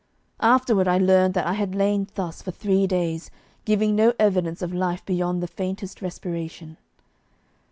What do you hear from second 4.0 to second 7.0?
evidence of life beyond the faintest respiration.